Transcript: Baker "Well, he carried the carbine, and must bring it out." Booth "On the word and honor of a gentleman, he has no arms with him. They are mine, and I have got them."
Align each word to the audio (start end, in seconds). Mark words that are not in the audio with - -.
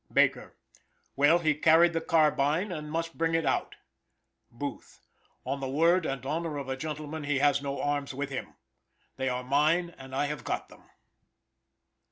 Baker 0.11 0.55
"Well, 1.15 1.37
he 1.37 1.53
carried 1.53 1.93
the 1.93 2.01
carbine, 2.01 2.71
and 2.71 2.89
must 2.91 3.19
bring 3.19 3.35
it 3.35 3.45
out." 3.45 3.75
Booth 4.49 4.99
"On 5.45 5.59
the 5.59 5.69
word 5.69 6.07
and 6.07 6.25
honor 6.25 6.57
of 6.57 6.67
a 6.67 6.75
gentleman, 6.75 7.25
he 7.25 7.37
has 7.37 7.61
no 7.61 7.79
arms 7.79 8.11
with 8.11 8.31
him. 8.31 8.55
They 9.17 9.29
are 9.29 9.43
mine, 9.43 9.93
and 9.99 10.15
I 10.15 10.25
have 10.25 10.43
got 10.43 10.69
them." 10.69 10.81